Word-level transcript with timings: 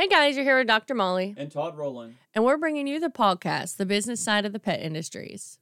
Hey 0.00 0.08
guys, 0.08 0.34
you're 0.34 0.46
here 0.46 0.56
with 0.56 0.66
Dr. 0.66 0.94
Molly, 0.94 1.34
And 1.36 1.52
Todd 1.52 1.76
Rowland. 1.76 2.14
and 2.34 2.42
we're 2.42 2.56
bringing 2.56 2.86
you 2.86 2.98
the 2.98 3.10
podcast, 3.10 3.76
the 3.76 3.84
business 3.84 4.18
side 4.18 4.46
of 4.46 4.54
the 4.54 4.58
pet 4.58 4.80
industries. 4.80 5.58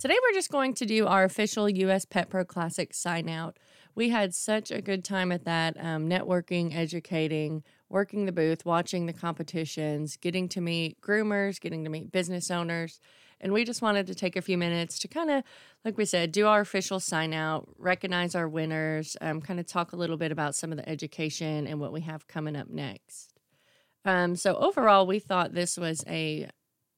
Today, 0.00 0.16
we're 0.20 0.34
just 0.34 0.50
going 0.50 0.74
to 0.74 0.84
do 0.84 1.06
our 1.06 1.22
official 1.22 1.68
US 1.68 2.04
Pet 2.04 2.28
Pro 2.28 2.44
Classic 2.44 2.92
sign 2.94 3.28
out. 3.28 3.58
We 3.94 4.08
had 4.08 4.34
such 4.34 4.72
a 4.72 4.82
good 4.82 5.04
time 5.04 5.30
at 5.30 5.44
that, 5.44 5.76
um, 5.78 6.08
networking, 6.10 6.74
educating, 6.74 7.62
working 7.88 8.26
the 8.26 8.32
booth, 8.32 8.66
watching 8.66 9.06
the 9.06 9.12
competitions, 9.12 10.16
getting 10.16 10.48
to 10.48 10.60
meet 10.60 11.00
groomers, 11.00 11.60
getting 11.60 11.84
to 11.84 11.90
meet 11.90 12.10
business 12.10 12.50
owners. 12.50 12.98
And 13.42 13.52
we 13.52 13.64
just 13.64 13.82
wanted 13.82 14.06
to 14.06 14.14
take 14.14 14.36
a 14.36 14.42
few 14.42 14.56
minutes 14.56 14.98
to 15.00 15.08
kind 15.08 15.28
of, 15.28 15.42
like 15.84 15.98
we 15.98 16.04
said, 16.04 16.30
do 16.30 16.46
our 16.46 16.60
official 16.60 17.00
sign 17.00 17.34
out, 17.34 17.68
recognize 17.76 18.34
our 18.34 18.48
winners, 18.48 19.16
um, 19.20 19.40
kind 19.40 19.58
of 19.58 19.66
talk 19.66 19.92
a 19.92 19.96
little 19.96 20.16
bit 20.16 20.30
about 20.30 20.54
some 20.54 20.70
of 20.70 20.78
the 20.78 20.88
education 20.88 21.66
and 21.66 21.80
what 21.80 21.92
we 21.92 22.02
have 22.02 22.28
coming 22.28 22.54
up 22.54 22.68
next. 22.70 23.34
Um, 24.04 24.36
so 24.36 24.54
overall, 24.56 25.06
we 25.06 25.18
thought 25.18 25.52
this 25.52 25.76
was 25.76 26.04
a 26.08 26.48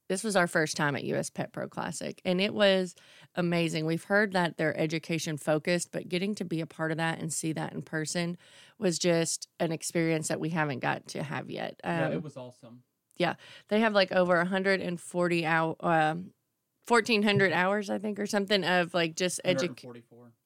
this 0.08 0.22
was 0.22 0.36
our 0.36 0.46
first 0.46 0.76
time 0.76 0.96
at 0.96 1.04
US 1.04 1.30
Pet 1.30 1.52
Pro 1.52 1.66
Classic, 1.66 2.20
and 2.26 2.38
it 2.40 2.52
was 2.52 2.94
amazing. 3.34 3.86
We've 3.86 4.04
heard 4.04 4.32
that 4.32 4.58
they're 4.58 4.78
education 4.78 5.38
focused, 5.38 5.92
but 5.92 6.10
getting 6.10 6.34
to 6.36 6.44
be 6.44 6.60
a 6.60 6.66
part 6.66 6.90
of 6.90 6.98
that 6.98 7.20
and 7.20 7.32
see 7.32 7.54
that 7.54 7.72
in 7.72 7.80
person 7.80 8.36
was 8.78 8.98
just 8.98 9.48
an 9.58 9.72
experience 9.72 10.28
that 10.28 10.40
we 10.40 10.50
haven't 10.50 10.80
got 10.80 11.08
to 11.08 11.22
have 11.22 11.50
yet. 11.50 11.80
Um, 11.82 11.98
yeah, 11.98 12.08
it 12.10 12.22
was 12.22 12.36
awesome. 12.36 12.82
They 13.68 13.80
have 13.80 13.92
like 13.92 14.12
over 14.12 14.36
140 14.36 15.46
hour, 15.46 15.76
um, 15.80 16.30
1400 16.86 17.52
hours, 17.52 17.90
I 17.90 17.98
think, 17.98 18.18
or 18.18 18.26
something 18.26 18.64
of 18.64 18.92
like 18.94 19.16
just 19.16 19.40
education. 19.44 19.90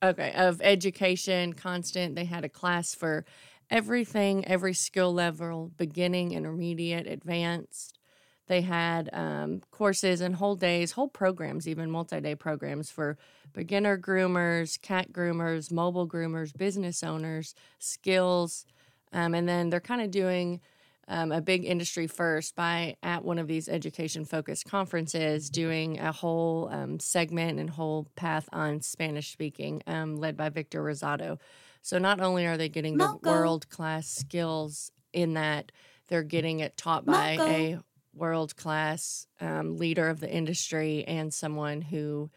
Okay, 0.02 0.32
of 0.36 0.60
education, 0.62 1.54
constant. 1.54 2.14
They 2.14 2.24
had 2.24 2.44
a 2.44 2.48
class 2.48 2.94
for 2.94 3.24
everything, 3.70 4.44
every 4.46 4.74
skill 4.74 5.12
level, 5.12 5.72
beginning, 5.76 6.32
intermediate, 6.32 7.06
advanced. 7.06 7.98
They 8.46 8.62
had 8.62 9.10
um, 9.12 9.60
courses 9.70 10.20
and 10.20 10.36
whole 10.36 10.54
days, 10.56 10.92
whole 10.92 11.08
programs, 11.08 11.68
even 11.68 11.90
multi 11.90 12.20
day 12.20 12.34
programs 12.34 12.90
for 12.90 13.18
beginner 13.52 13.98
groomers, 13.98 14.80
cat 14.80 15.12
groomers, 15.12 15.70
mobile 15.70 16.08
groomers, 16.08 16.56
business 16.56 17.02
owners, 17.02 17.54
skills. 17.78 18.64
Um, 19.12 19.34
and 19.34 19.48
then 19.48 19.68
they're 19.70 19.80
kind 19.80 20.00
of 20.00 20.10
doing 20.10 20.60
um, 21.08 21.32
a 21.32 21.40
big 21.40 21.64
industry 21.64 22.06
first 22.06 22.54
by 22.54 22.96
at 23.02 23.24
one 23.24 23.38
of 23.38 23.48
these 23.48 23.68
education 23.68 24.24
focused 24.24 24.66
conferences 24.66 25.48
doing 25.48 25.98
a 25.98 26.12
whole 26.12 26.68
um, 26.70 27.00
segment 27.00 27.58
and 27.58 27.70
whole 27.70 28.06
path 28.14 28.48
on 28.52 28.82
Spanish 28.82 29.32
speaking, 29.32 29.82
um, 29.86 30.16
led 30.16 30.36
by 30.36 30.50
Victor 30.50 30.82
Rosado. 30.82 31.38
So 31.82 31.98
not 31.98 32.20
only 32.20 32.46
are 32.46 32.58
they 32.58 32.68
getting 32.68 32.98
the 32.98 33.16
world 33.22 33.68
class 33.70 34.08
skills 34.08 34.90
in 35.12 35.34
that, 35.34 35.72
they're 36.08 36.22
getting 36.22 36.60
it 36.60 36.76
taught 36.76 37.06
by 37.06 37.38
a 37.40 37.78
world 38.12 38.56
class 38.56 39.26
um, 39.40 39.76
leader 39.76 40.08
of 40.08 40.20
the 40.20 40.30
industry 40.30 41.04
and 41.06 41.32
someone 41.32 41.80
who, 41.80 42.30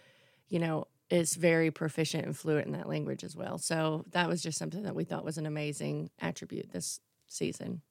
you 0.47 0.59
know, 0.59 0.87
is 1.09 1.35
very 1.35 1.71
proficient 1.71 2.25
and 2.25 2.37
fluent 2.37 2.67
in 2.67 2.73
that 2.73 2.87
language 2.87 3.23
as 3.23 3.35
well. 3.35 3.57
So 3.57 4.05
that 4.11 4.29
was 4.29 4.41
just 4.41 4.57
something 4.57 4.83
that 4.83 4.95
we 4.95 5.03
thought 5.03 5.25
was 5.25 5.37
an 5.37 5.45
amazing 5.45 6.09
attribute 6.19 6.71
this 6.71 7.01
season. 7.27 7.81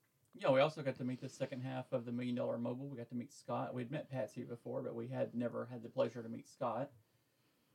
Yeah, 0.40 0.50
we 0.50 0.60
also 0.60 0.80
got 0.80 0.96
to 0.96 1.04
meet 1.04 1.20
the 1.20 1.28
second 1.28 1.60
half 1.60 1.92
of 1.92 2.06
the 2.06 2.12
Million 2.12 2.34
Dollar 2.34 2.56
Mobile. 2.56 2.88
We 2.88 2.96
got 2.96 3.10
to 3.10 3.14
meet 3.14 3.30
Scott. 3.30 3.74
We'd 3.74 3.90
met 3.90 4.10
Patsy 4.10 4.42
before, 4.42 4.80
but 4.80 4.94
we 4.94 5.06
had 5.06 5.34
never 5.34 5.68
had 5.70 5.82
the 5.82 5.90
pleasure 5.90 6.22
to 6.22 6.28
meet 6.30 6.48
Scott. 6.48 6.90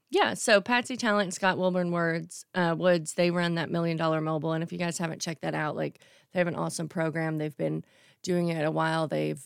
Yeah, 0.09 0.33
so 0.33 0.61
Patsy 0.61 0.97
Talent 0.97 1.25
and 1.25 1.33
Scott 1.33 1.57
Wilburn 1.57 1.91
Words 1.91 2.45
uh, 2.55 2.75
Woods 2.77 3.13
they 3.13 3.31
run 3.31 3.55
that 3.55 3.69
million 3.69 3.97
dollar 3.97 4.19
mobile, 4.19 4.53
and 4.53 4.63
if 4.63 4.71
you 4.71 4.79
guys 4.79 4.97
haven't 4.97 5.21
checked 5.21 5.41
that 5.41 5.53
out, 5.53 5.75
like 5.75 5.99
they 6.31 6.39
have 6.39 6.47
an 6.47 6.55
awesome 6.55 6.87
program. 6.87 7.37
They've 7.37 7.55
been 7.55 7.83
doing 8.23 8.49
it 8.49 8.65
a 8.65 8.71
while. 8.71 9.07
They've 9.07 9.41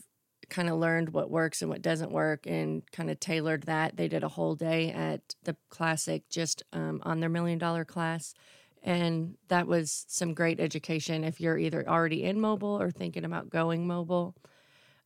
kind 0.50 0.70
of 0.70 0.78
learned 0.78 1.10
what 1.10 1.30
works 1.30 1.62
and 1.62 1.70
what 1.70 1.82
doesn't 1.82 2.12
work, 2.12 2.46
and 2.46 2.90
kind 2.92 3.10
of 3.10 3.20
tailored 3.20 3.64
that. 3.64 3.98
They 3.98 4.08
did 4.08 4.24
a 4.24 4.30
whole 4.30 4.56
day 4.56 4.92
at 4.92 5.36
the 5.44 5.56
classic 5.70 6.30
just 6.30 6.64
um, 6.72 7.02
on 7.04 7.20
their 7.20 7.30
million 7.30 7.58
dollar 7.58 7.84
class, 7.84 8.34
and 8.84 9.36
that 9.48 9.68
was 9.68 10.06
some 10.08 10.34
great 10.34 10.60
education 10.60 11.24
if 11.24 11.40
you're 11.42 11.58
either 11.58 11.88
already 11.88 12.24
in 12.24 12.40
mobile 12.40 12.82
or 12.82 12.92
thinking 12.92 13.26
about 13.26 13.50
going 13.50 13.88
mobile. 13.88 14.36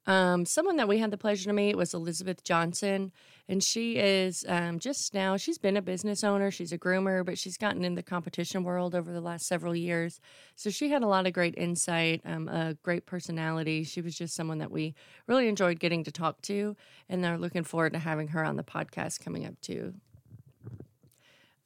Um, 0.05 0.45
someone 0.45 0.75
that 0.77 0.87
we 0.89 0.97
had 0.97 1.11
the 1.11 1.17
pleasure 1.17 1.45
to 1.45 1.53
meet 1.53 1.77
was 1.77 1.93
Elizabeth 1.93 2.43
Johnson, 2.43 3.13
and 3.47 3.63
she 3.63 3.97
is 3.97 4.43
um, 4.49 4.79
just 4.79 5.13
now, 5.13 5.37
she's 5.37 5.57
been 5.57 5.77
a 5.77 5.81
business 5.81 6.25
owner, 6.25 6.51
she's 6.51 6.73
a 6.73 6.77
groomer, 6.77 7.25
but 7.25 7.37
she's 7.37 7.55
gotten 7.55 7.85
in 7.85 7.95
the 7.95 8.03
competition 8.03 8.63
world 8.63 8.95
over 8.95 9.13
the 9.13 9.21
last 9.21 9.47
several 9.47 9.73
years. 9.73 10.19
So 10.57 10.69
she 10.69 10.89
had 10.89 11.03
a 11.03 11.07
lot 11.07 11.25
of 11.25 11.31
great 11.31 11.55
insight, 11.57 12.21
um, 12.25 12.49
a 12.49 12.75
great 12.83 13.05
personality. 13.05 13.85
She 13.85 14.01
was 14.01 14.15
just 14.15 14.35
someone 14.35 14.57
that 14.57 14.71
we 14.71 14.93
really 15.27 15.47
enjoyed 15.47 15.79
getting 15.79 16.03
to 16.03 16.11
talk 16.11 16.41
to, 16.43 16.75
and 17.07 17.23
they're 17.23 17.37
looking 17.37 17.63
forward 17.63 17.93
to 17.93 17.99
having 17.99 18.27
her 18.29 18.43
on 18.43 18.57
the 18.57 18.63
podcast 18.63 19.21
coming 19.21 19.45
up 19.45 19.59
too. 19.61 19.93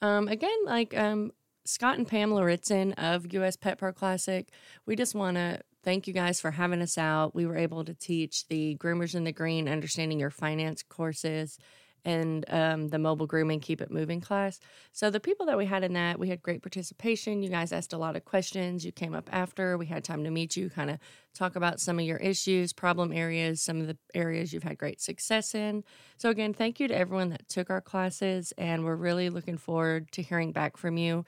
Um, 0.03 0.27
again, 0.27 0.57
like 0.65 0.95
um, 0.95 1.31
Scott 1.67 1.97
and 1.97 2.07
Pamela 2.07 2.45
Ritson 2.45 2.93
of 2.93 3.31
US 3.33 3.57
Pet 3.57 3.77
Pro 3.77 3.91
Classic, 3.91 4.47
we 4.85 4.95
just 4.95 5.13
want 5.13 5.35
to 5.35 5.61
thank 5.83 6.07
you 6.07 6.13
guys 6.13 6.39
for 6.39 6.51
having 6.51 6.81
us 6.81 6.97
out. 6.97 7.35
We 7.35 7.45
were 7.45 7.57
able 7.57 7.83
to 7.83 7.93
teach 7.93 8.47
the 8.47 8.77
Groomers 8.77 9.15
in 9.15 9.25
the 9.25 9.33
Green, 9.33 9.67
Understanding 9.67 10.19
Your 10.19 10.29
Finance 10.29 10.81
courses, 10.83 11.57
and 12.05 12.45
um, 12.47 12.87
the 12.87 12.99
Mobile 12.99 13.27
Grooming 13.27 13.59
Keep 13.59 13.81
It 13.81 13.91
Moving 13.91 14.21
class. 14.21 14.61
So, 14.93 15.09
the 15.09 15.19
people 15.19 15.45
that 15.47 15.57
we 15.57 15.65
had 15.65 15.83
in 15.83 15.91
that, 15.93 16.17
we 16.17 16.29
had 16.29 16.41
great 16.41 16.61
participation. 16.61 17.43
You 17.43 17.49
guys 17.49 17.73
asked 17.73 17.91
a 17.91 17.97
lot 17.97 18.15
of 18.15 18.23
questions. 18.23 18.85
You 18.85 18.93
came 18.93 19.13
up 19.13 19.29
after. 19.33 19.77
We 19.77 19.87
had 19.87 20.05
time 20.05 20.23
to 20.23 20.31
meet 20.31 20.55
you, 20.55 20.69
kind 20.69 20.89
of 20.89 20.99
talk 21.33 21.57
about 21.57 21.81
some 21.81 21.99
of 21.99 22.05
your 22.05 22.17
issues, 22.17 22.71
problem 22.71 23.11
areas, 23.11 23.61
some 23.61 23.81
of 23.81 23.87
the 23.87 23.97
areas 24.13 24.53
you've 24.53 24.63
had 24.63 24.77
great 24.77 25.01
success 25.01 25.53
in. 25.53 25.83
So, 26.17 26.29
again, 26.29 26.53
thank 26.53 26.79
you 26.79 26.87
to 26.87 26.97
everyone 26.97 27.29
that 27.31 27.49
took 27.49 27.69
our 27.69 27.81
classes, 27.81 28.53
and 28.57 28.85
we're 28.85 28.95
really 28.95 29.29
looking 29.29 29.57
forward 29.57 30.09
to 30.13 30.21
hearing 30.21 30.53
back 30.53 30.77
from 30.77 30.95
you. 30.95 31.25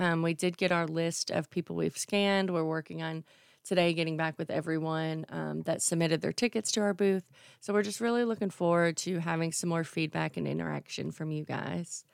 Um, 0.00 0.22
we 0.22 0.32
did 0.32 0.56
get 0.56 0.72
our 0.72 0.86
list 0.86 1.30
of 1.30 1.50
people 1.50 1.76
we've 1.76 1.96
scanned. 1.96 2.50
We're 2.50 2.64
working 2.64 3.02
on 3.02 3.22
today 3.64 3.92
getting 3.92 4.16
back 4.16 4.38
with 4.38 4.50
everyone 4.50 5.26
um, 5.28 5.60
that 5.62 5.82
submitted 5.82 6.22
their 6.22 6.32
tickets 6.32 6.72
to 6.72 6.80
our 6.80 6.94
booth. 6.94 7.24
So 7.60 7.74
we're 7.74 7.82
just 7.82 8.00
really 8.00 8.24
looking 8.24 8.48
forward 8.48 8.96
to 8.98 9.18
having 9.18 9.52
some 9.52 9.68
more 9.68 9.84
feedback 9.84 10.38
and 10.38 10.48
interaction 10.48 11.10
from 11.10 11.30
you 11.30 11.44
guys. 11.44 12.04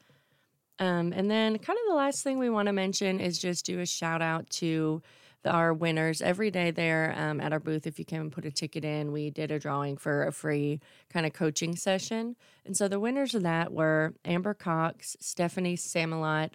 Um, 0.80 1.12
and 1.14 1.30
then, 1.30 1.56
kind 1.58 1.78
of 1.78 1.88
the 1.88 1.94
last 1.94 2.22
thing 2.22 2.38
we 2.38 2.50
want 2.50 2.66
to 2.66 2.72
mention 2.72 3.20
is 3.20 3.38
just 3.38 3.64
do 3.64 3.78
a 3.78 3.86
shout 3.86 4.20
out 4.20 4.50
to 4.50 5.00
the, 5.42 5.50
our 5.50 5.72
winners 5.72 6.20
every 6.20 6.50
day 6.50 6.72
there 6.72 7.14
um, 7.16 7.40
at 7.40 7.52
our 7.52 7.60
booth. 7.60 7.86
If 7.86 7.98
you 7.98 8.04
came 8.04 8.20
and 8.20 8.32
put 8.32 8.44
a 8.44 8.50
ticket 8.50 8.84
in, 8.84 9.12
we 9.12 9.30
did 9.30 9.50
a 9.52 9.58
drawing 9.58 9.96
for 9.96 10.26
a 10.26 10.32
free 10.32 10.80
kind 11.08 11.24
of 11.24 11.32
coaching 11.32 11.76
session. 11.76 12.36
And 12.66 12.76
so 12.76 12.88
the 12.88 13.00
winners 13.00 13.34
of 13.34 13.44
that 13.44 13.72
were 13.72 14.12
Amber 14.24 14.52
Cox, 14.52 15.16
Stephanie 15.20 15.76
Samalot, 15.76 16.50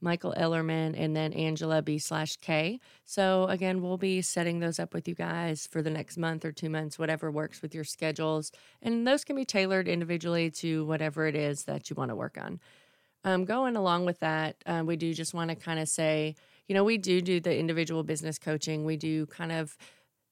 Michael 0.00 0.34
Ellerman, 0.36 0.94
and 0.96 1.14
then 1.14 1.32
Angela 1.32 1.82
B 1.82 1.98
slash 1.98 2.36
K. 2.36 2.80
So 3.04 3.44
again, 3.44 3.82
we'll 3.82 3.98
be 3.98 4.22
setting 4.22 4.60
those 4.60 4.78
up 4.78 4.94
with 4.94 5.06
you 5.06 5.14
guys 5.14 5.66
for 5.66 5.82
the 5.82 5.90
next 5.90 6.16
month 6.16 6.44
or 6.44 6.52
two 6.52 6.70
months, 6.70 6.98
whatever 6.98 7.30
works 7.30 7.62
with 7.62 7.74
your 7.74 7.84
schedules. 7.84 8.52
And 8.82 9.06
those 9.06 9.24
can 9.24 9.36
be 9.36 9.44
tailored 9.44 9.88
individually 9.88 10.50
to 10.52 10.84
whatever 10.84 11.26
it 11.26 11.34
is 11.34 11.64
that 11.64 11.90
you 11.90 11.96
want 11.96 12.10
to 12.10 12.16
work 12.16 12.38
on. 12.40 12.60
Um, 13.24 13.44
going 13.44 13.76
along 13.76 14.06
with 14.06 14.20
that, 14.20 14.56
um, 14.64 14.86
we 14.86 14.96
do 14.96 15.12
just 15.12 15.34
want 15.34 15.50
to 15.50 15.56
kind 15.56 15.78
of 15.78 15.88
say, 15.88 16.36
you 16.66 16.74
know, 16.74 16.84
we 16.84 16.96
do 16.96 17.20
do 17.20 17.40
the 17.40 17.56
individual 17.56 18.02
business 18.02 18.38
coaching. 18.38 18.84
We 18.84 18.96
do 18.96 19.26
kind 19.26 19.52
of 19.52 19.76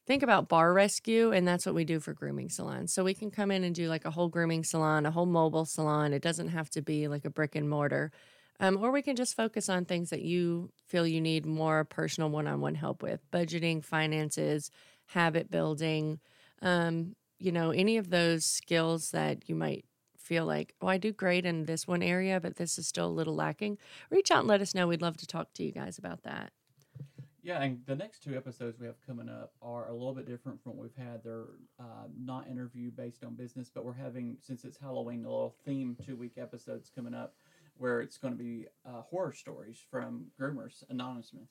think 0.07 0.23
about 0.23 0.49
bar 0.49 0.73
rescue, 0.73 1.31
and 1.31 1.47
that's 1.47 1.67
what 1.67 1.75
we 1.75 1.85
do 1.85 1.99
for 1.99 2.13
grooming 2.13 2.49
salons. 2.49 2.91
So 2.91 3.03
we 3.03 3.13
can 3.13 3.29
come 3.29 3.51
in 3.51 3.63
and 3.63 3.75
do 3.75 3.87
like 3.89 4.05
a 4.05 4.11
whole 4.11 4.27
grooming 4.27 4.63
salon, 4.63 5.05
a 5.05 5.11
whole 5.11 5.27
mobile 5.27 5.65
salon. 5.65 6.13
It 6.13 6.23
doesn't 6.23 6.47
have 6.47 6.67
to 6.71 6.81
be 6.81 7.07
like 7.07 7.25
a 7.25 7.29
brick 7.29 7.55
and 7.55 7.69
mortar. 7.69 8.11
Um, 8.59 8.77
or 8.77 8.91
we 8.91 9.01
can 9.01 9.15
just 9.15 9.35
focus 9.35 9.69
on 9.69 9.85
things 9.85 10.09
that 10.09 10.21
you 10.21 10.71
feel 10.85 11.07
you 11.07 11.21
need 11.21 11.45
more 11.45 11.85
personal 11.85 12.29
one 12.29 12.47
on 12.47 12.59
one 12.59 12.75
help 12.75 13.01
with 13.01 13.21
budgeting, 13.31 13.83
finances, 13.83 14.69
habit 15.07 15.49
building, 15.49 16.19
um, 16.61 17.15
you 17.39 17.51
know, 17.51 17.71
any 17.71 17.97
of 17.97 18.09
those 18.09 18.45
skills 18.45 19.11
that 19.11 19.47
you 19.47 19.55
might 19.55 19.85
feel 20.17 20.45
like, 20.45 20.75
oh, 20.81 20.87
I 20.87 20.97
do 20.97 21.11
great 21.11 21.45
in 21.45 21.65
this 21.65 21.87
one 21.87 22.03
area, 22.03 22.39
but 22.39 22.57
this 22.57 22.77
is 22.77 22.87
still 22.87 23.07
a 23.07 23.07
little 23.07 23.33
lacking. 23.33 23.77
Reach 24.09 24.29
out 24.29 24.39
and 24.39 24.47
let 24.47 24.61
us 24.61 24.75
know. 24.75 24.87
We'd 24.87 25.01
love 25.01 25.17
to 25.17 25.27
talk 25.27 25.53
to 25.53 25.63
you 25.63 25.71
guys 25.71 25.97
about 25.97 26.23
that. 26.23 26.51
Yeah, 27.41 27.61
and 27.61 27.79
the 27.85 27.95
next 27.95 28.21
two 28.21 28.35
episodes 28.35 28.77
we 28.79 28.85
have 28.85 28.97
coming 29.07 29.29
up 29.29 29.53
are 29.61 29.87
a 29.87 29.93
little 29.93 30.13
bit 30.13 30.27
different 30.27 30.61
from 30.61 30.73
what 30.73 30.83
we've 30.83 31.07
had. 31.07 31.23
They're 31.23 31.45
uh, 31.79 32.07
not 32.21 32.47
interview 32.47 32.91
based 32.91 33.23
on 33.23 33.35
business, 33.35 33.71
but 33.73 33.85
we're 33.85 33.93
having, 33.93 34.37
since 34.41 34.65
it's 34.65 34.77
Halloween, 34.77 35.23
a 35.23 35.29
little 35.29 35.55
theme 35.65 35.95
two 36.05 36.17
week 36.17 36.33
episodes 36.37 36.91
coming 36.93 37.13
up 37.13 37.35
where 37.79 38.01
it's 38.01 38.17
going 38.17 38.33
to 38.33 38.37
be 38.37 38.65
uh, 38.85 39.01
horror 39.09 39.33
stories 39.33 39.79
from 39.89 40.25
groomers 40.39 40.83
anonymously. 40.89 41.47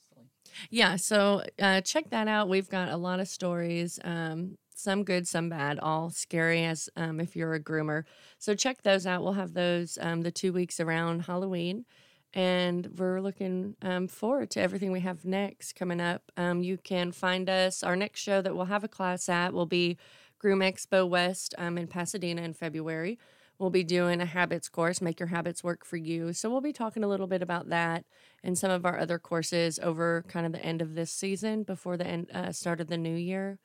Yeah, 0.70 0.96
so 0.96 1.42
uh, 1.60 1.80
check 1.80 2.10
that 2.10 2.28
out. 2.28 2.48
We've 2.48 2.68
got 2.68 2.90
a 2.90 2.96
lot 2.96 3.18
of 3.18 3.28
stories, 3.28 3.98
um, 4.04 4.58
some 4.74 5.02
good, 5.04 5.26
some 5.26 5.48
bad, 5.48 5.78
all 5.80 6.10
scary 6.10 6.64
as 6.64 6.88
um, 6.96 7.18
if 7.18 7.34
you're 7.34 7.54
a 7.54 7.60
groomer. 7.60 8.04
So 8.38 8.54
check 8.54 8.82
those 8.82 9.06
out. 9.06 9.22
We'll 9.24 9.32
have 9.32 9.54
those 9.54 9.98
um, 10.00 10.20
the 10.22 10.30
two 10.30 10.52
weeks 10.52 10.78
around 10.80 11.22
Halloween. 11.22 11.84
and 12.34 12.86
we're 12.98 13.20
looking 13.20 13.74
um, 13.82 14.06
forward 14.06 14.50
to 14.50 14.60
everything 14.60 14.92
we 14.92 15.00
have 15.00 15.24
next 15.24 15.74
coming 15.74 16.00
up. 16.00 16.30
Um, 16.36 16.62
you 16.62 16.76
can 16.76 17.10
find 17.12 17.48
us. 17.48 17.82
Our 17.82 17.96
next 17.96 18.20
show 18.20 18.42
that 18.42 18.54
we'll 18.54 18.66
have 18.66 18.84
a 18.84 18.88
class 18.88 19.28
at 19.28 19.52
will 19.54 19.66
be 19.66 19.96
Groom 20.38 20.60
Expo 20.60 21.08
West 21.08 21.54
um, 21.58 21.78
in 21.78 21.86
Pasadena 21.86 22.42
in 22.42 22.52
February. 22.54 23.18
We'll 23.58 23.70
be 23.70 23.82
doing 23.82 24.20
a 24.20 24.26
habits 24.26 24.68
course, 24.68 25.00
Make 25.00 25.18
Your 25.18 25.28
Habits 25.28 25.64
Work 25.64 25.84
for 25.84 25.96
You. 25.96 26.32
So 26.32 26.48
we'll 26.48 26.60
be 26.60 26.72
talking 26.72 27.02
a 27.02 27.08
little 27.08 27.26
bit 27.26 27.42
about 27.42 27.68
that 27.70 28.04
and 28.44 28.56
some 28.56 28.70
of 28.70 28.86
our 28.86 28.98
other 28.98 29.18
courses 29.18 29.80
over 29.82 30.24
kind 30.28 30.46
of 30.46 30.52
the 30.52 30.64
end 30.64 30.80
of 30.80 30.94
this 30.94 31.10
season 31.10 31.64
before 31.64 31.96
the 31.96 32.06
end, 32.06 32.30
uh, 32.32 32.52
start 32.52 32.80
of 32.80 32.86
the 32.86 32.96
new 32.96 33.16
year. 33.16 33.58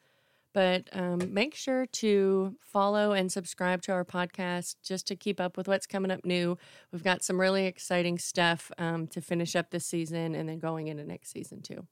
But 0.54 0.88
um, 0.94 1.34
make 1.34 1.56
sure 1.56 1.86
to 1.88 2.56
follow 2.60 3.12
and 3.12 3.32
subscribe 3.32 3.82
to 3.84 3.92
our 3.92 4.06
podcast 4.06 4.76
just 4.84 5.08
to 5.08 5.16
keep 5.16 5.40
up 5.40 5.58
with 5.58 5.68
what's 5.68 5.88
coming 5.88 6.12
up 6.12 6.26
new. 6.26 6.58
We've 6.92 7.04
got 7.04 7.24
some 7.24 7.40
really 7.40 7.66
exciting 7.66 8.20
stuff 8.20 8.72
um, 8.78 9.08
to 9.08 9.22
finish 9.22 9.56
up 9.56 9.72
this 9.72 9.86
season 9.86 10.36
and 10.36 10.48
then 10.50 10.60
going 10.60 10.88
into 10.88 11.04
next 11.04 11.32
season 11.32 11.62
too. 11.62 11.88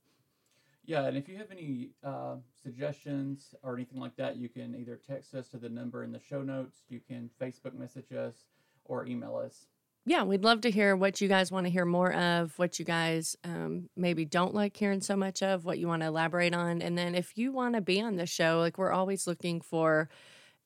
Yeah, 0.84 1.06
and 1.06 1.16
if 1.16 1.30
you 1.30 1.38
have 1.38 1.52
any 1.52 1.92
uh, 2.04 2.38
suggestions 2.62 3.54
or 3.62 3.76
anything 3.76 4.00
like 4.00 4.16
that, 4.16 4.38
you 4.38 4.50
can 4.50 4.76
either 4.76 5.00
text 5.08 5.36
us 5.36 5.48
to 5.50 5.58
the 5.58 5.70
number 5.70 6.04
in 6.04 6.12
the 6.12 6.20
show 6.20 6.42
notes, 6.42 6.80
you 6.90 7.00
can 7.00 7.30
Facebook 7.40 7.78
message 7.78 8.12
us, 8.12 8.34
or 8.86 9.06
email 9.06 9.36
us. 9.36 9.68
Yeah, 10.04 10.24
we'd 10.24 10.44
love 10.44 10.62
to 10.62 10.72
hear 10.72 10.96
what 10.96 11.22
you 11.22 11.28
guys 11.28 11.52
want 11.52 11.68
to 11.68 11.72
hear 11.72 11.86
more 11.86 12.12
of, 12.12 12.58
what 12.58 12.80
you 12.80 12.86
guys 12.86 13.36
um, 13.44 13.88
maybe 13.96 14.26
don't 14.26 14.56
like 14.56 14.76
hearing 14.76 15.02
so 15.02 15.16
much 15.16 15.44
of, 15.44 15.64
what 15.64 15.78
you 15.78 15.88
want 15.88 16.02
to 16.02 16.08
elaborate 16.08 16.56
on. 16.56 16.82
And 16.82 16.98
then 16.98 17.14
if 17.14 17.38
you 17.38 17.52
want 17.52 17.76
to 17.76 17.82
be 17.82 18.02
on 18.02 18.16
the 18.16 18.26
show, 18.26 18.58
like 18.60 18.80
we're 18.80 18.92
always 18.92 19.28
looking 19.28 19.62
for 19.62 20.10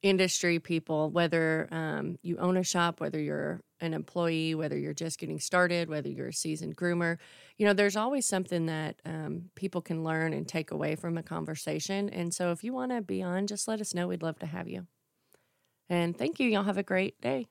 industry 0.06 0.60
people, 0.60 1.10
whether 1.10 1.68
um, 1.72 2.16
you 2.22 2.38
own 2.38 2.57
a 2.57 2.63
shop, 2.63 3.02
whether 3.02 3.19
you're 3.19 3.62
an 3.81 3.92
employee, 3.92 4.54
whether 4.54 4.78
you're 4.78 4.94
just 4.94 5.18
getting 5.18 5.40
started, 5.40 5.90
whether 5.90 6.07
you're 6.07 6.28
a 6.28 6.34
seasoned 6.34 6.78
groomer, 6.78 7.18
you 7.57 7.66
know, 7.66 7.74
there's 7.74 7.96
always 7.96 8.28
something 8.28 8.68
that 8.68 9.02
um, 9.04 9.50
people 9.56 9.81
can 9.81 10.04
learn 10.04 10.31
and 10.31 10.48
take 10.48 10.69
away 10.69 10.96
from 10.96 11.18
a 11.18 11.24
conversation. 11.24 12.07
And 12.10 12.31
so 12.31 12.52
if 12.52 12.63
you 12.63 12.72
want 12.72 12.92
to 12.92 13.02
be 13.02 13.24
on, 13.24 13.48
just 13.48 13.68
let 13.68 13.81
us 13.81 13.96
know. 13.96 14.07
We'd 14.07 14.22
love 14.22 14.38
to 14.40 14.46
have 14.46 14.68
you. 14.68 14.86
And 15.90 16.16
thank 16.16 16.40
you. 16.40 16.50
Y'all 16.50 16.63
have 16.63 16.78
a 16.78 16.84
great 16.84 17.19
day. 17.19 17.48